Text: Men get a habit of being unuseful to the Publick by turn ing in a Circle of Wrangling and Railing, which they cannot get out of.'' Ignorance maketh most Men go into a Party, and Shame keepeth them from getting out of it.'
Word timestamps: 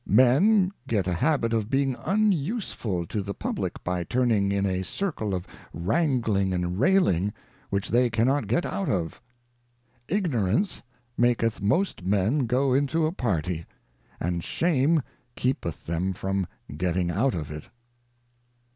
Men 0.07 0.71
get 0.87 1.05
a 1.05 1.13
habit 1.13 1.53
of 1.53 1.69
being 1.69 1.95
unuseful 2.03 3.05
to 3.05 3.21
the 3.21 3.35
Publick 3.35 3.83
by 3.83 4.03
turn 4.03 4.31
ing 4.31 4.51
in 4.51 4.65
a 4.65 4.83
Circle 4.83 5.35
of 5.35 5.45
Wrangling 5.75 6.53
and 6.55 6.79
Railing, 6.79 7.31
which 7.69 7.89
they 7.89 8.09
cannot 8.09 8.47
get 8.47 8.65
out 8.65 8.89
of.'' 8.89 9.21
Ignorance 10.17 10.81
maketh 11.19 11.61
most 11.61 12.01
Men 12.03 12.47
go 12.47 12.73
into 12.73 13.05
a 13.05 13.11
Party, 13.11 13.67
and 14.19 14.43
Shame 14.43 15.03
keepeth 15.35 15.85
them 15.85 16.13
from 16.13 16.47
getting 16.77 17.11
out 17.11 17.35
of 17.35 17.51
it.' 17.51 17.65